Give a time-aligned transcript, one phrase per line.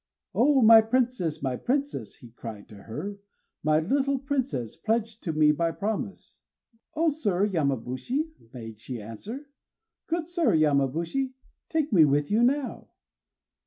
[0.33, 3.19] "O my princess, my princess!" he cried to her,
[3.61, 6.39] "my little princess, pledged to me by promise!"
[6.95, 9.51] "O Sir Yamabushi," made she answer,
[10.07, 11.33] "good Sir Yamabushi,
[11.69, 12.89] take me with you now!